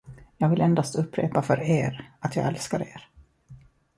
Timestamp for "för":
1.41-1.61